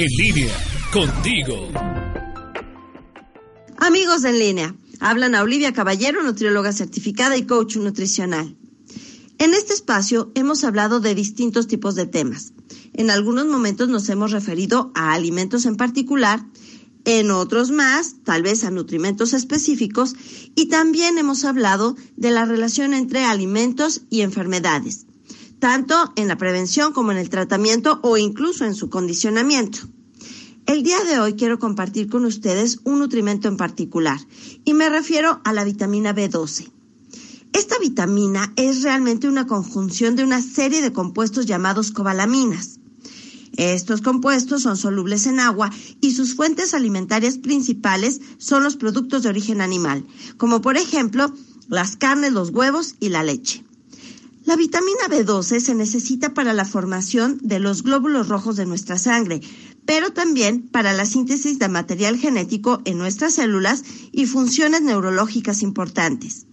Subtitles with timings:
[0.00, 0.54] En línea,
[0.92, 1.72] contigo.
[3.78, 8.56] Amigos en línea, hablan a Olivia Caballero, nutrióloga certificada y coach nutricional.
[9.38, 12.52] En este espacio hemos hablado de distintos tipos de temas.
[12.92, 16.46] En algunos momentos nos hemos referido a alimentos en particular,
[17.04, 20.14] en otros más, tal vez a nutrimentos específicos,
[20.54, 25.08] y también hemos hablado de la relación entre alimentos y enfermedades
[25.58, 29.80] tanto en la prevención como en el tratamiento o incluso en su condicionamiento.
[30.66, 34.20] El día de hoy quiero compartir con ustedes un nutrimento en particular
[34.64, 36.70] y me refiero a la vitamina B12.
[37.54, 42.80] Esta vitamina es realmente una conjunción de una serie de compuestos llamados cobalaminas.
[43.56, 45.70] Estos compuestos son solubles en agua
[46.00, 50.06] y sus fuentes alimentarias principales son los productos de origen animal,
[50.36, 51.32] como por ejemplo
[51.68, 53.64] las carnes, los huevos y la leche.
[54.48, 59.42] La vitamina B12 se necesita para la formación de los glóbulos rojos de nuestra sangre,
[59.84, 66.46] pero también para la síntesis de material genético en nuestras células y funciones neurológicas importantes.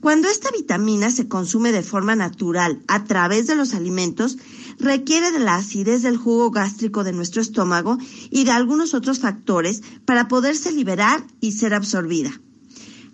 [0.00, 4.36] Cuando esta vitamina se consume de forma natural a través de los alimentos,
[4.80, 7.96] requiere de la acidez del jugo gástrico de nuestro estómago
[8.30, 12.32] y de algunos otros factores para poderse liberar y ser absorbida.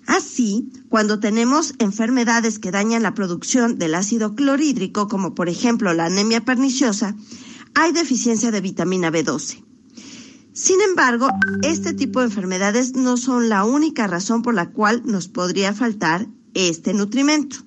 [0.07, 6.07] Así, cuando tenemos enfermedades que dañan la producción del ácido clorhídrico, como por ejemplo la
[6.07, 7.15] anemia perniciosa,
[7.75, 9.65] hay deficiencia de vitamina B12.
[10.53, 11.29] Sin embargo,
[11.63, 16.27] este tipo de enfermedades no son la única razón por la cual nos podría faltar
[16.55, 17.59] este nutrimento.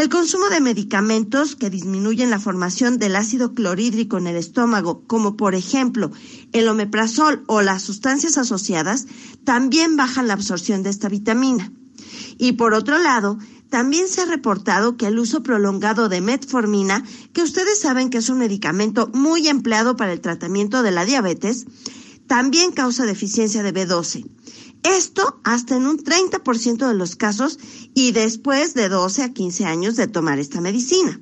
[0.00, 5.36] El consumo de medicamentos que disminuyen la formación del ácido clorhídrico en el estómago, como
[5.36, 6.10] por ejemplo
[6.52, 9.04] el omeprazol o las sustancias asociadas,
[9.44, 11.70] también bajan la absorción de esta vitamina.
[12.38, 13.36] Y por otro lado,
[13.68, 17.04] también se ha reportado que el uso prolongado de metformina,
[17.34, 21.66] que ustedes saben que es un medicamento muy empleado para el tratamiento de la diabetes,
[22.26, 24.24] también causa deficiencia de B12.
[24.82, 27.58] Esto hasta en un 30% de los casos
[27.94, 31.20] y después de 12 a 15 años de tomar esta medicina.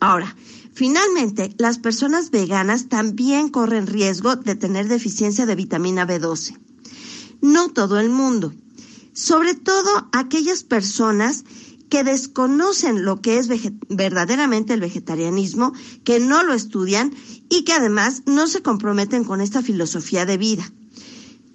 [0.00, 0.36] Ahora,
[0.72, 6.58] finalmente, las personas veganas también corren riesgo de tener deficiencia de vitamina B12.
[7.40, 8.52] No todo el mundo,
[9.14, 11.44] sobre todo aquellas personas
[11.88, 13.48] que desconocen lo que es
[13.88, 15.72] verdaderamente el vegetarianismo,
[16.04, 17.12] que no lo estudian
[17.48, 20.70] y que además no se comprometen con esta filosofía de vida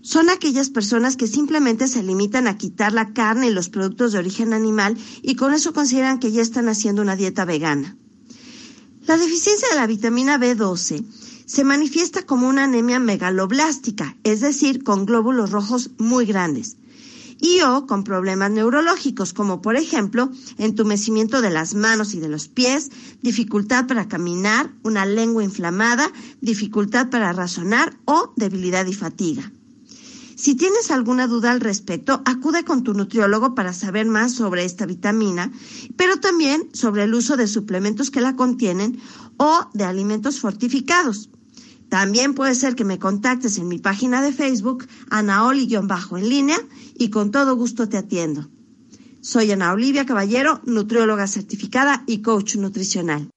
[0.06, 4.20] son aquellas personas que simplemente se limitan a quitar la carne y los productos de
[4.20, 7.98] origen animal y con eso consideran que ya están haciendo una dieta vegana.
[9.08, 11.04] La deficiencia de la vitamina B12
[11.48, 16.78] se manifiesta como una anemia megaloblástica, es decir, con glóbulos rojos muy grandes,
[17.40, 20.30] y o con problemas neurológicos, como por ejemplo
[20.60, 22.92] entumecimiento de las manos y de los pies,
[23.24, 26.12] dificultad para caminar, una lengua inflamada,
[26.42, 29.52] dificultad para razonar o debilidad y fatiga.
[30.36, 34.86] Si tienes alguna duda al respecto, acude con tu nutriólogo para saber más sobre esta
[34.86, 35.52] vitamina,
[35.96, 39.00] pero también sobre el uso de suplementos que la contienen
[39.38, 41.30] o de alimentos fortificados.
[41.88, 46.58] También puede ser que me contactes en mi página de Facebook, anaoli-bajo en línea,
[46.98, 48.50] y con todo gusto te atiendo.
[49.22, 53.30] Soy Ana Olivia Caballero, nutrióloga certificada y coach nutricional.